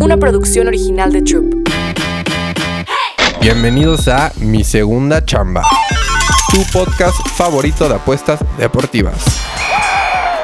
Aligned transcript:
una 0.00 0.16
producción 0.16 0.68
original 0.68 1.12
de 1.12 1.22
Troop. 1.22 1.54
Bienvenidos 3.40 4.08
a 4.08 4.32
Mi 4.36 4.64
Segunda 4.64 5.24
Chamba, 5.24 5.62
tu 6.50 6.62
podcast 6.72 7.16
favorito 7.30 7.88
de 7.88 7.96
apuestas 7.96 8.40
deportivas. 8.58 9.16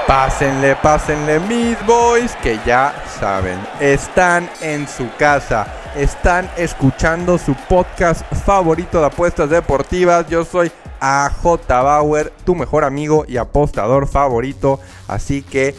Pásenle, 0.06 0.76
pásenle, 0.76 1.38
mis 1.40 1.76
boys, 1.86 2.34
que 2.42 2.58
ya 2.66 2.94
saben, 3.20 3.58
están 3.80 4.48
en 4.60 4.88
su 4.88 5.06
casa, 5.18 5.66
están 5.96 6.50
escuchando 6.56 7.38
su 7.38 7.54
podcast 7.68 8.22
favorito 8.44 9.00
de 9.00 9.06
apuestas 9.06 9.50
deportivas. 9.50 10.26
Yo 10.28 10.44
soy 10.44 10.72
AJ 11.00 11.66
Bauer, 11.68 12.32
tu 12.44 12.54
mejor 12.54 12.84
amigo 12.84 13.24
y 13.28 13.36
apostador 13.36 14.08
favorito. 14.08 14.80
Así 15.06 15.42
que 15.42 15.74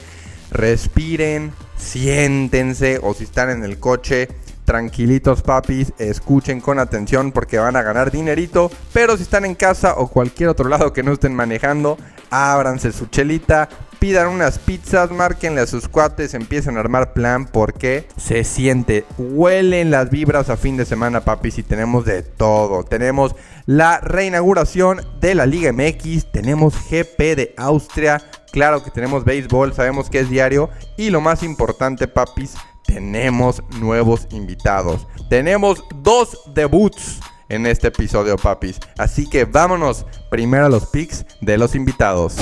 respiren, 0.52 1.54
siéntense 1.80 3.00
o 3.02 3.14
si 3.14 3.24
están 3.24 3.50
en 3.50 3.64
el 3.64 3.80
coche, 3.80 4.28
tranquilitos 4.66 5.42
papis, 5.42 5.94
escuchen 5.98 6.62
con 6.62 6.78
atención 6.78 7.32
porque 7.32 7.58
van 7.58 7.76
a 7.76 7.82
ganar 7.82 8.12
dinerito. 8.12 8.70
Pero 8.94 9.18
si 9.18 9.24
están 9.24 9.46
en 9.46 9.56
casa 9.56 9.96
o 9.98 10.08
cualquier 10.08 10.50
otro 10.50 10.70
lado 10.70 10.94
que 10.94 11.02
no 11.02 11.14
estén 11.14 11.34
manejando, 11.34 11.98
ábranse 12.30 12.92
su 12.92 13.08
chelita, 13.08 13.68
pidan 14.00 14.28
unas 14.28 14.60
pizzas, 14.60 15.12
márquenle 15.12 15.62
a 15.62 15.68
sus 15.68 15.88
cuates, 15.88 16.34
empiecen 16.34 16.78
a 16.78 16.80
armar 16.80 17.14
plan 17.14 17.46
porque 17.46 18.08
se 18.18 18.44
siente, 18.44 19.06
huelen 19.18 19.92
las 19.92 20.10
vibras 20.10 20.50
a 20.50 20.58
fin 20.58 20.78
de 20.78 20.86
semana, 20.86 21.22
papis, 21.22 21.58
y 21.58 21.64
tenemos 21.64 22.06
de 22.06 22.24
todo. 22.24 22.84
Tenemos 22.84 23.36
la 23.66 24.00
reinauguración 24.00 25.02
de 25.20 25.36
la 25.36 25.46
Liga 25.46 25.74
MX, 25.74 26.32
tenemos 26.32 26.76
GP 26.90 27.36
de 27.36 27.54
Austria, 27.58 28.22
claro 28.52 28.84
que 28.84 28.92
tenemos 28.92 29.24
béisbol, 29.24 29.74
sabemos 29.74 30.10
que 30.10 30.20
es 30.20 30.30
diario, 30.30 30.70
y 30.98 31.10
lo 31.10 31.22
más 31.22 31.44
importante, 31.44 32.08
papis, 32.08 32.56
tenemos 32.86 33.64
nuevos 33.80 34.28
invitados. 34.32 35.08
Tenemos 35.30 35.84
dos 35.96 36.40
debuts 36.54 37.20
en 37.50 37.66
este 37.66 37.88
episodio, 37.88 38.38
papis. 38.38 38.80
Así 38.98 39.28
que 39.28 39.46
vámonos 39.46 40.06
primero 40.30 40.66
a 40.66 40.70
los 40.70 40.88
picks 40.88 41.26
de 41.42 41.58
los 41.58 41.76
invitados. 41.76 42.36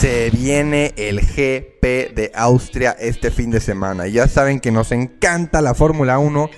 Se 0.00 0.30
viene 0.30 0.92
el 0.96 1.20
GP 1.20 2.14
de 2.14 2.32
Austria 2.34 2.96
este 2.98 3.30
fin 3.30 3.50
de 3.50 3.60
semana. 3.60 4.06
Ya 4.08 4.28
saben 4.28 4.60
que 4.60 4.72
nos 4.72 4.92
encanta 4.92 5.62
la 5.62 5.74
Fórmula 5.74 6.18
1 6.18 6.50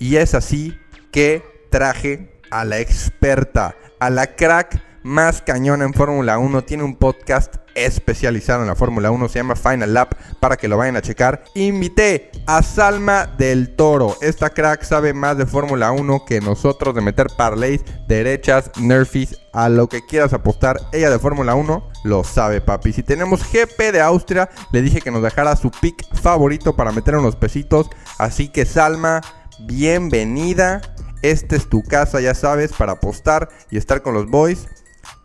y 0.00 0.16
es 0.16 0.34
así 0.34 0.78
que 1.12 1.42
traje 1.70 2.40
a 2.50 2.64
la 2.64 2.78
experta, 2.78 3.74
a 3.98 4.10
la 4.10 4.36
crack 4.36 4.82
más 5.06 5.40
cañona 5.40 5.84
en 5.84 5.94
Fórmula 5.94 6.38
1. 6.38 6.64
Tiene 6.64 6.82
un 6.82 6.96
podcast 6.96 7.56
especializado 7.76 8.62
en 8.62 8.68
la 8.68 8.74
Fórmula 8.74 9.10
1, 9.10 9.28
se 9.28 9.38
llama 9.38 9.54
Final 9.54 9.94
Lap, 9.94 10.14
para 10.40 10.56
que 10.56 10.66
lo 10.66 10.76
vayan 10.76 10.96
a 10.96 11.02
checar. 11.02 11.44
Invité 11.54 12.32
a 12.46 12.62
Salma 12.62 13.26
del 13.26 13.76
Toro. 13.76 14.16
Esta 14.20 14.50
crack 14.50 14.82
sabe 14.82 15.14
más 15.14 15.38
de 15.38 15.46
Fórmula 15.46 15.92
1 15.92 16.24
que 16.26 16.40
nosotros 16.40 16.94
de 16.94 17.02
meter 17.02 17.28
parlays, 17.36 17.82
derechas, 18.08 18.70
nerfies, 18.80 19.38
a 19.52 19.68
lo 19.68 19.88
que 19.88 20.04
quieras 20.04 20.32
apostar. 20.32 20.80
Ella 20.92 21.10
de 21.10 21.18
Fórmula 21.18 21.54
1 21.54 21.90
lo 22.04 22.24
sabe, 22.24 22.60
papi. 22.60 22.92
Si 22.92 23.02
tenemos 23.02 23.42
GP 23.50 23.92
de 23.92 24.00
Austria, 24.00 24.50
le 24.72 24.82
dije 24.82 25.00
que 25.00 25.10
nos 25.10 25.22
dejara 25.22 25.54
su 25.54 25.70
pick 25.70 26.04
favorito 26.20 26.74
para 26.74 26.92
meter 26.92 27.14
unos 27.16 27.36
pesitos. 27.36 27.88
Así 28.18 28.48
que 28.48 28.64
Salma, 28.66 29.20
bienvenida. 29.60 30.80
Esta 31.22 31.56
es 31.56 31.68
tu 31.68 31.82
casa, 31.82 32.20
ya 32.20 32.34
sabes, 32.34 32.72
para 32.72 32.92
apostar 32.92 33.48
y 33.70 33.78
estar 33.78 34.02
con 34.02 34.14
los 34.14 34.28
boys 34.28 34.66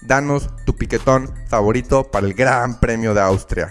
danos 0.02 0.50
tu 0.66 0.76
piquetón 0.76 1.34
favorito 1.48 2.10
para 2.12 2.28
el 2.28 2.34
Gran 2.34 2.80
Premio 2.80 3.14
de 3.14 3.22
Austria. 3.22 3.70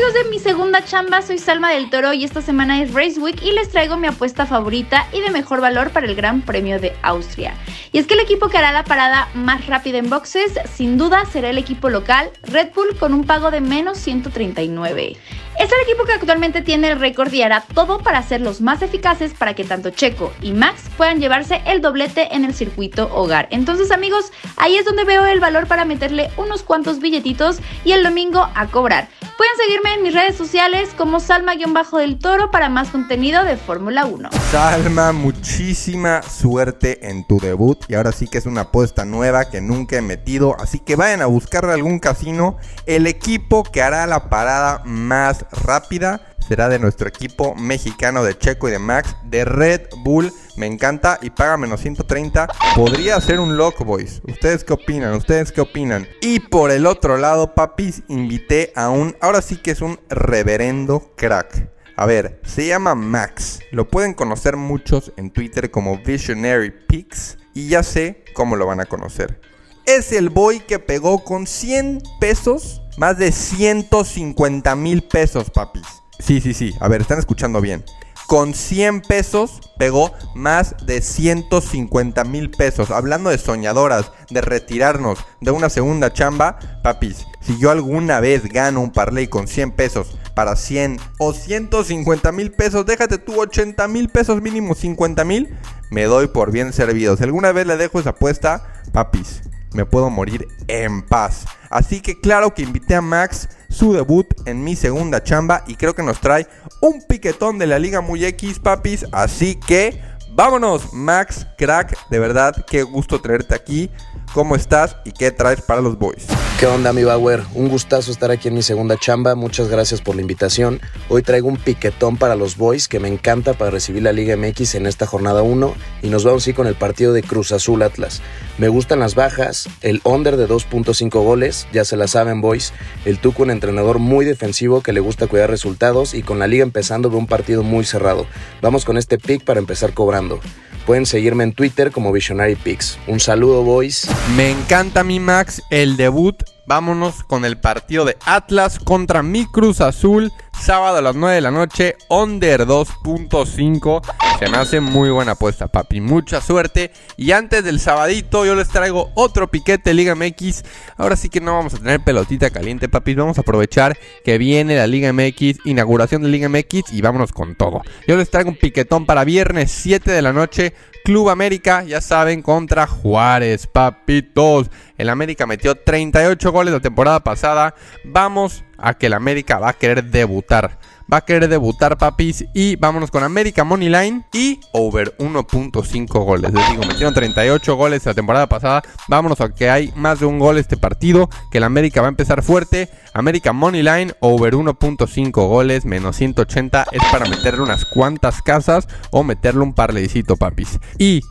Amigos 0.00 0.24
de 0.24 0.30
mi 0.30 0.38
segunda 0.38 0.82
chamba, 0.82 1.20
soy 1.20 1.36
Salma 1.36 1.72
del 1.72 1.90
Toro 1.90 2.14
y 2.14 2.24
esta 2.24 2.40
semana 2.40 2.80
es 2.80 2.94
Race 2.94 3.20
Week 3.20 3.42
y 3.42 3.52
les 3.52 3.68
traigo 3.68 3.98
mi 3.98 4.06
apuesta 4.06 4.46
favorita 4.46 5.06
y 5.12 5.20
de 5.20 5.28
mejor 5.28 5.60
valor 5.60 5.90
para 5.90 6.06
el 6.06 6.14
Gran 6.14 6.40
Premio 6.40 6.80
de 6.80 6.96
Austria. 7.02 7.52
Y 7.92 7.98
es 7.98 8.06
que 8.06 8.14
el 8.14 8.20
equipo 8.20 8.48
que 8.48 8.56
hará 8.56 8.72
la 8.72 8.84
parada 8.84 9.28
más 9.34 9.66
rápida 9.66 9.98
en 9.98 10.08
boxes 10.08 10.58
sin 10.72 10.96
duda 10.96 11.26
será 11.26 11.50
el 11.50 11.58
equipo 11.58 11.90
local 11.90 12.30
Red 12.44 12.70
Bull 12.74 12.96
con 12.98 13.12
un 13.12 13.24
pago 13.24 13.50
de 13.50 13.60
menos 13.60 13.98
139. 13.98 15.18
Es 15.58 15.70
el 15.70 15.80
equipo 15.82 16.06
que 16.06 16.12
actualmente 16.12 16.62
tiene 16.62 16.92
el 16.92 16.98
récord 16.98 17.30
y 17.30 17.42
hará 17.42 17.62
todo 17.74 17.98
para 17.98 18.22
ser 18.22 18.40
los 18.40 18.62
más 18.62 18.80
eficaces 18.80 19.34
para 19.34 19.52
que 19.52 19.64
tanto 19.64 19.90
Checo 19.90 20.32
y 20.40 20.52
Max 20.52 20.84
puedan 20.96 21.20
llevarse 21.20 21.60
el 21.66 21.82
doblete 21.82 22.34
en 22.34 22.46
el 22.46 22.54
circuito 22.54 23.14
hogar. 23.14 23.48
Entonces 23.50 23.90
amigos, 23.90 24.32
ahí 24.56 24.76
es 24.76 24.86
donde 24.86 25.04
veo 25.04 25.26
el 25.26 25.40
valor 25.40 25.66
para 25.66 25.84
meterle 25.84 26.30
unos 26.38 26.62
cuantos 26.62 27.00
billetitos 27.00 27.58
y 27.84 27.92
el 27.92 28.02
domingo 28.02 28.48
a 28.54 28.68
cobrar. 28.68 29.08
Pueden 29.40 29.56
seguirme 29.56 29.94
en 29.94 30.02
mis 30.02 30.12
redes 30.12 30.36
sociales 30.36 30.90
como 30.98 31.18
Salma-del 31.18 32.18
Toro 32.18 32.50
para 32.50 32.68
más 32.68 32.90
contenido 32.90 33.42
de 33.42 33.56
Fórmula 33.56 34.04
1. 34.04 34.28
Salma, 34.52 35.12
muchísima 35.12 36.20
suerte 36.20 37.08
en 37.08 37.26
tu 37.26 37.40
debut. 37.40 37.78
Y 37.88 37.94
ahora 37.94 38.12
sí 38.12 38.28
que 38.28 38.36
es 38.36 38.44
una 38.44 38.60
apuesta 38.60 39.06
nueva 39.06 39.48
que 39.48 39.62
nunca 39.62 39.96
he 39.96 40.02
metido. 40.02 40.56
Así 40.60 40.78
que 40.78 40.94
vayan 40.94 41.22
a 41.22 41.26
buscarle 41.26 41.72
algún 41.72 42.00
casino. 42.00 42.58
El 42.84 43.06
equipo 43.06 43.62
que 43.62 43.80
hará 43.80 44.06
la 44.06 44.28
parada 44.28 44.82
más 44.84 45.46
rápida 45.50 46.20
será 46.46 46.68
de 46.68 46.78
nuestro 46.78 47.08
equipo 47.08 47.54
mexicano 47.54 48.24
de 48.24 48.36
Checo 48.36 48.68
y 48.68 48.72
de 48.72 48.78
Max 48.78 49.14
de 49.24 49.44
Red 49.44 49.82
Bull. 49.98 50.32
Me 50.56 50.66
encanta 50.66 51.18
y 51.22 51.30
paga 51.30 51.56
menos 51.56 51.80
130. 51.80 52.48
Podría 52.74 53.20
ser 53.20 53.40
un 53.40 53.56
lock, 53.56 53.84
boys. 53.84 54.20
¿Ustedes 54.28 54.64
qué 54.64 54.72
opinan? 54.72 55.14
¿Ustedes 55.14 55.52
qué 55.52 55.60
opinan? 55.60 56.06
Y 56.20 56.40
por 56.40 56.70
el 56.70 56.86
otro 56.86 57.16
lado, 57.16 57.54
papis, 57.54 58.02
invité 58.08 58.72
a 58.74 58.90
un, 58.90 59.16
ahora 59.20 59.42
sí 59.42 59.56
que 59.56 59.70
es 59.70 59.80
un 59.80 59.98
reverendo 60.08 61.12
crack. 61.16 61.70
A 61.96 62.06
ver, 62.06 62.40
se 62.44 62.66
llama 62.66 62.94
Max. 62.94 63.60
Lo 63.72 63.88
pueden 63.88 64.14
conocer 64.14 64.56
muchos 64.56 65.12
en 65.16 65.30
Twitter 65.30 65.70
como 65.70 65.98
Visionary 65.98 66.72
Pix. 66.88 67.36
Y 67.52 67.68
ya 67.68 67.82
sé 67.82 68.24
cómo 68.32 68.56
lo 68.56 68.66
van 68.66 68.80
a 68.80 68.86
conocer. 68.86 69.40
Es 69.86 70.12
el 70.12 70.30
boy 70.30 70.60
que 70.60 70.78
pegó 70.78 71.24
con 71.24 71.46
100 71.46 72.02
pesos 72.20 72.80
más 72.96 73.18
de 73.18 73.32
150 73.32 74.76
mil 74.76 75.02
pesos, 75.02 75.50
papis. 75.50 75.82
Sí, 76.20 76.40
sí, 76.40 76.54
sí. 76.54 76.74
A 76.80 76.88
ver, 76.88 77.00
están 77.00 77.18
escuchando 77.18 77.60
bien. 77.60 77.84
Con 78.26 78.54
100 78.54 79.00
pesos 79.02 79.60
pegó 79.76 80.12
más 80.36 80.76
de 80.86 81.02
150 81.02 82.22
mil 82.24 82.50
pesos. 82.50 82.90
Hablando 82.90 83.30
de 83.30 83.38
soñadoras, 83.38 84.12
de 84.30 84.40
retirarnos 84.40 85.18
de 85.40 85.50
una 85.50 85.68
segunda 85.68 86.12
chamba, 86.12 86.58
papis, 86.84 87.26
si 87.40 87.58
yo 87.58 87.72
alguna 87.72 88.20
vez 88.20 88.44
gano 88.44 88.82
un 88.82 88.92
parlay 88.92 89.26
con 89.26 89.48
100 89.48 89.72
pesos 89.72 90.16
para 90.34 90.54
100 90.54 90.98
o 91.18 91.32
150 91.32 92.30
mil 92.30 92.52
pesos, 92.52 92.86
déjate 92.86 93.18
tú 93.18 93.40
80 93.40 93.88
mil 93.88 94.08
pesos 94.08 94.40
mínimo 94.40 94.76
50 94.76 95.24
mil, 95.24 95.56
me 95.90 96.04
doy 96.04 96.28
por 96.28 96.52
bien 96.52 96.72
servido. 96.72 97.16
Si 97.16 97.24
alguna 97.24 97.50
vez 97.50 97.66
le 97.66 97.76
dejo 97.76 97.98
esa 97.98 98.10
apuesta, 98.10 98.74
papis, 98.92 99.42
me 99.72 99.86
puedo 99.86 100.08
morir 100.08 100.46
en 100.68 101.02
paz. 101.02 101.46
Así 101.70 102.00
que 102.00 102.20
claro 102.20 102.52
que 102.52 102.62
invité 102.62 102.96
a 102.96 103.00
Max 103.00 103.48
su 103.68 103.92
debut 103.92 104.26
en 104.44 104.62
mi 104.64 104.74
segunda 104.74 105.22
chamba 105.22 105.64
y 105.68 105.76
creo 105.76 105.94
que 105.94 106.02
nos 106.02 106.20
trae 106.20 106.46
un 106.82 107.02
piquetón 107.06 107.58
de 107.58 107.68
la 107.68 107.78
Liga 107.78 108.00
Muy 108.00 108.24
X, 108.24 108.58
papis. 108.58 109.06
Así 109.12 109.54
que 109.54 110.02
vámonos, 110.32 110.92
Max, 110.92 111.46
crack, 111.56 111.96
de 112.08 112.18
verdad, 112.18 112.66
qué 112.68 112.82
gusto 112.82 113.20
tenerte 113.20 113.54
aquí. 113.54 113.90
¿Cómo 114.34 114.56
estás 114.56 114.96
y 115.04 115.12
qué 115.12 115.30
traes 115.30 115.62
para 115.62 115.80
los 115.80 115.98
boys? 115.98 116.26
¿Qué 116.60 116.66
onda, 116.66 116.92
mi 116.92 117.04
Bauer? 117.04 117.40
Un 117.54 117.70
gustazo 117.70 118.12
estar 118.12 118.30
aquí 118.30 118.48
en 118.48 118.54
mi 118.54 118.60
segunda 118.60 118.98
chamba. 118.98 119.34
Muchas 119.34 119.68
gracias 119.68 120.02
por 120.02 120.14
la 120.14 120.20
invitación. 120.20 120.78
Hoy 121.08 121.22
traigo 121.22 121.48
un 121.48 121.56
piquetón 121.56 122.18
para 122.18 122.36
los 122.36 122.58
boys 122.58 122.86
que 122.86 123.00
me 123.00 123.08
encanta 123.08 123.54
para 123.54 123.70
recibir 123.70 124.02
la 124.02 124.12
Liga 124.12 124.36
MX 124.36 124.74
en 124.74 124.84
esta 124.84 125.06
jornada 125.06 125.40
1 125.40 125.74
y 126.02 126.08
nos 126.08 126.22
vamos 126.22 126.46
a 126.46 126.52
con 126.52 126.66
el 126.66 126.74
partido 126.74 127.14
de 127.14 127.22
Cruz 127.22 127.52
Azul 127.52 127.82
Atlas. 127.82 128.20
Me 128.58 128.68
gustan 128.68 129.00
las 129.00 129.14
bajas, 129.14 129.70
el 129.80 130.02
under 130.04 130.36
de 130.36 130.46
2.5 130.46 131.24
goles, 131.24 131.66
ya 131.72 131.86
se 131.86 131.96
la 131.96 132.06
saben, 132.06 132.42
boys. 132.42 132.74
El 133.06 133.20
Tuco, 133.20 133.42
un 133.44 133.50
entrenador 133.52 133.98
muy 133.98 134.26
defensivo 134.26 134.82
que 134.82 134.92
le 134.92 135.00
gusta 135.00 135.28
cuidar 135.28 135.48
resultados 135.48 136.12
y 136.12 136.22
con 136.22 136.38
la 136.38 136.46
liga 136.46 136.62
empezando 136.62 137.08
de 137.08 137.16
un 137.16 137.26
partido 137.26 137.62
muy 137.62 137.86
cerrado. 137.86 138.26
Vamos 138.60 138.84
con 138.84 138.98
este 138.98 139.16
pick 139.16 139.44
para 139.44 139.60
empezar 139.60 139.94
cobrando. 139.94 140.40
Pueden 140.86 141.06
seguirme 141.06 141.44
en 141.44 141.52
Twitter 141.52 141.90
como 141.90 142.12
Visionary. 142.12 142.58
Un 143.06 143.20
saludo, 143.20 143.62
boys. 143.62 144.08
Me 144.36 144.50
encanta 144.50 145.04
mi 145.04 145.20
Max, 145.20 145.62
el 145.70 145.96
debut. 145.96 146.36
Vámonos 146.66 147.24
con 147.24 147.44
el 147.44 147.58
partido 147.58 148.04
de 148.04 148.16
Atlas 148.24 148.78
contra 148.78 149.22
mi 149.22 149.46
Cruz 149.46 149.80
Azul. 149.80 150.32
Sábado 150.58 150.98
a 150.98 151.02
las 151.02 151.16
9 151.16 151.34
de 151.34 151.40
la 151.40 151.50
noche, 151.50 151.96
under 152.08 152.66
2.5. 152.66 154.02
Se 154.38 154.48
me 154.48 154.56
hace 154.56 154.80
muy 154.80 155.10
buena 155.10 155.32
apuesta, 155.32 155.68
papi. 155.68 156.00
Mucha 156.00 156.40
suerte. 156.40 156.92
Y 157.16 157.32
antes 157.32 157.64
del 157.64 157.80
sabadito, 157.80 158.46
yo 158.46 158.54
les 158.54 158.68
traigo 158.68 159.10
otro 159.14 159.50
piquete 159.50 159.92
Liga 159.92 160.14
MX. 160.14 160.64
Ahora 160.96 161.16
sí 161.16 161.28
que 161.28 161.40
no 161.40 161.54
vamos 161.54 161.74
a 161.74 161.78
tener 161.78 162.00
pelotita 162.00 162.50
caliente, 162.50 162.88
papi. 162.88 163.14
Vamos 163.14 163.38
a 163.38 163.42
aprovechar 163.42 163.98
que 164.24 164.38
viene 164.38 164.76
la 164.76 164.86
Liga 164.86 165.12
MX, 165.12 165.66
inauguración 165.66 166.22
de 166.22 166.28
Liga 166.28 166.48
MX 166.48 166.92
y 166.92 167.02
vámonos 167.02 167.32
con 167.32 167.54
todo. 167.54 167.82
Yo 168.06 168.16
les 168.16 168.30
traigo 168.30 168.50
un 168.50 168.56
piquetón 168.56 169.06
para 169.06 169.24
viernes 169.24 169.70
7 169.70 170.10
de 170.10 170.22
la 170.22 170.32
noche. 170.32 170.74
Club 171.04 171.30
América, 171.30 171.82
ya 171.84 172.00
saben, 172.00 172.42
contra 172.42 172.86
Juárez, 172.86 173.66
papitos. 173.66 174.70
El 174.98 175.08
América 175.08 175.46
metió 175.46 175.74
38 175.74 176.52
goles 176.52 176.74
la 176.74 176.80
temporada 176.80 177.20
pasada. 177.20 177.74
Vamos 178.04 178.64
a 178.82 178.94
que 178.94 179.06
el 179.06 179.12
América 179.12 179.58
va 179.58 179.70
a 179.70 179.72
querer 179.74 180.04
debutar. 180.04 180.78
va 181.12 181.18
a 181.18 181.24
querer 181.24 181.48
debutar, 181.48 181.98
papis. 181.98 182.44
Y 182.54 182.76
vámonos 182.76 183.10
con 183.10 183.24
América 183.24 183.64
Money 183.64 183.88
Line 183.88 184.24
y 184.32 184.60
over 184.72 185.16
1.5 185.18 186.24
goles. 186.24 186.52
Les 186.52 186.68
digo, 186.70 186.82
metieron 186.86 187.12
38 187.12 187.74
goles 187.74 188.06
la 188.06 188.14
temporada 188.14 188.48
pasada. 188.48 188.82
Vámonos 189.08 189.40
a 189.40 189.52
que 189.52 189.68
hay 189.68 189.92
más 189.96 190.20
de 190.20 190.26
un 190.26 190.38
gol 190.38 190.58
este 190.58 190.76
partido. 190.76 191.28
Que 191.50 191.58
el 191.58 191.64
América 191.64 192.00
va 192.00 192.06
a 192.06 192.10
empezar 192.10 192.42
fuerte. 192.42 192.88
América 193.12 193.52
Money 193.52 193.82
Line, 193.82 194.14
over 194.20 194.54
1.5 194.54 195.32
goles, 195.32 195.84
menos 195.84 196.16
180. 196.16 196.86
Es 196.92 197.02
para 197.10 197.26
meterle 197.26 197.62
unas 197.62 197.84
cuantas 197.86 198.40
casas 198.40 198.86
o 199.10 199.24
meterle 199.24 199.62
un 199.62 199.74
parlecito, 199.74 200.36
papis. 200.36 200.78
Y 200.96 201.22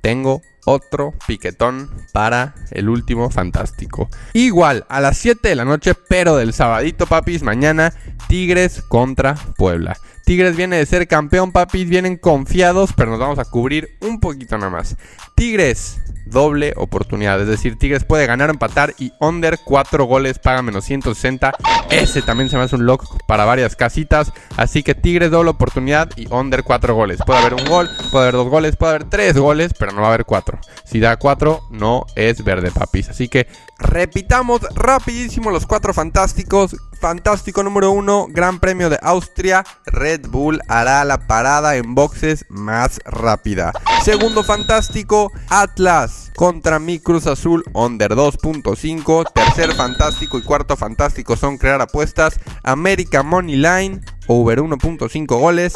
tengo 0.00 0.42
otro 0.64 1.14
piquetón 1.26 1.90
para 2.12 2.54
el 2.70 2.88
último 2.88 3.30
fantástico. 3.30 4.08
Igual 4.32 4.84
a 4.88 5.00
las 5.00 5.18
7 5.18 5.48
de 5.48 5.54
la 5.54 5.64
noche, 5.64 5.94
pero 5.94 6.36
del 6.36 6.52
sabadito, 6.52 7.06
papis, 7.06 7.42
mañana 7.42 7.92
Tigres 8.28 8.82
contra 8.82 9.34
Puebla. 9.56 9.96
Tigres 10.24 10.56
viene 10.56 10.76
de 10.76 10.86
ser 10.86 11.06
campeón, 11.06 11.52
papis, 11.52 11.88
vienen 11.88 12.16
confiados, 12.16 12.94
pero 12.96 13.10
nos 13.10 13.20
vamos 13.20 13.38
a 13.38 13.44
cubrir 13.44 13.98
un 14.00 14.20
poquito 14.20 14.56
nada 14.56 14.70
más. 14.70 14.96
Tigres, 15.34 16.00
doble 16.24 16.72
oportunidad, 16.76 17.40
es 17.40 17.46
decir, 17.46 17.78
Tigres 17.78 18.04
puede 18.04 18.26
ganar 18.26 18.48
empatar 18.48 18.94
y 18.98 19.12
under 19.20 19.58
4 19.62 20.04
goles 20.06 20.38
paga 20.38 20.62
menos 20.62 20.84
160. 20.86 21.52
Ese 21.90 22.22
también 22.22 22.48
se 22.48 22.56
me 22.56 22.62
hace 22.62 22.76
un 22.76 22.86
lock 22.86 23.04
para 23.26 23.44
varias 23.44 23.76
casitas, 23.76 24.32
así 24.56 24.82
que 24.82 24.94
Tigres 24.94 25.30
doble 25.30 25.50
oportunidad 25.50 26.10
y 26.16 26.26
under 26.32 26.64
4 26.64 26.94
goles. 26.94 27.20
Puede 27.26 27.40
haber 27.40 27.54
un 27.54 27.66
gol, 27.66 27.90
puede 28.10 28.24
haber 28.24 28.34
dos 28.34 28.48
goles, 28.48 28.76
puede 28.76 28.94
haber 28.94 29.10
tres 29.10 29.36
goles, 29.36 29.72
pero 29.78 29.92
no 29.92 30.00
va 30.00 30.06
a 30.06 30.14
haber 30.14 30.24
4. 30.24 30.58
Si 30.84 31.00
da 31.00 31.16
4, 31.16 31.68
no 31.70 32.06
es 32.16 32.42
verde, 32.42 32.70
papis. 32.70 33.10
Así 33.10 33.28
que 33.28 33.46
repitamos 33.78 34.62
rapidísimo 34.74 35.50
los 35.50 35.66
cuatro 35.66 35.92
fantásticos. 35.92 36.76
Fantástico 37.04 37.62
número 37.62 37.90
1, 37.90 38.28
Gran 38.30 38.60
Premio 38.60 38.88
de 38.88 38.98
Austria. 39.02 39.62
Red 39.84 40.22
Bull 40.28 40.62
hará 40.68 41.04
la 41.04 41.26
parada 41.26 41.76
en 41.76 41.94
boxes 41.94 42.46
más 42.48 42.98
rápida. 43.04 43.74
Segundo 44.02 44.42
fantástico, 44.42 45.30
Atlas 45.50 46.32
contra 46.34 46.78
mi 46.78 46.98
Cruz 47.00 47.26
Azul 47.26 47.62
under 47.74 48.12
2.5. 48.12 49.30
Tercer 49.34 49.74
fantástico 49.74 50.38
y 50.38 50.42
cuarto 50.44 50.78
fantástico 50.78 51.36
son 51.36 51.58
crear 51.58 51.82
apuestas. 51.82 52.40
América 52.62 53.22
Money 53.22 53.56
Line 53.56 54.00
over 54.26 54.60
1.5 54.60 55.26
goles. 55.26 55.74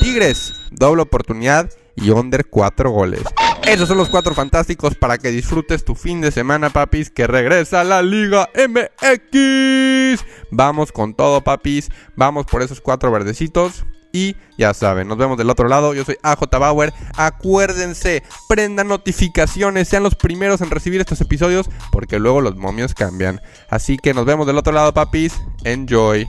Tigres, 0.00 0.54
doble 0.72 1.02
oportunidad 1.02 1.70
y 1.94 2.10
under 2.10 2.46
4 2.46 2.90
goles. 2.90 3.22
Esos 3.66 3.88
son 3.88 3.96
los 3.96 4.10
cuatro 4.10 4.34
fantásticos 4.34 4.94
para 4.94 5.16
que 5.16 5.30
disfrutes 5.30 5.86
tu 5.86 5.94
fin 5.94 6.20
de 6.20 6.30
semana, 6.30 6.68
papis, 6.68 7.10
que 7.10 7.26
regresa 7.26 7.80
a 7.80 7.84
la 7.84 8.02
Liga 8.02 8.50
MX. 8.54 10.22
Vamos 10.56 10.92
con 10.92 11.14
todo, 11.14 11.42
papis. 11.42 11.90
Vamos 12.16 12.46
por 12.46 12.62
esos 12.62 12.80
cuatro 12.80 13.10
verdecitos. 13.10 13.84
Y 14.12 14.36
ya 14.56 14.72
saben, 14.74 15.08
nos 15.08 15.18
vemos 15.18 15.36
del 15.36 15.50
otro 15.50 15.66
lado. 15.66 15.92
Yo 15.92 16.04
soy 16.04 16.16
AJ 16.22 16.42
Bauer. 16.60 16.92
Acuérdense, 17.16 18.22
prendan 18.48 18.86
notificaciones, 18.86 19.88
sean 19.88 20.04
los 20.04 20.14
primeros 20.14 20.60
en 20.60 20.70
recibir 20.70 21.00
estos 21.00 21.20
episodios, 21.20 21.68
porque 21.90 22.20
luego 22.20 22.40
los 22.40 22.54
momios 22.54 22.94
cambian. 22.94 23.40
Así 23.68 23.96
que 23.96 24.14
nos 24.14 24.24
vemos 24.24 24.46
del 24.46 24.56
otro 24.56 24.72
lado, 24.72 24.94
papis. 24.94 25.34
Enjoy. 25.64 26.28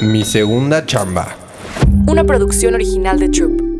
Mi 0.00 0.24
segunda 0.24 0.86
chamba. 0.86 1.36
Una 2.06 2.24
producción 2.24 2.72
original 2.72 3.18
de 3.18 3.28
Troop. 3.28 3.73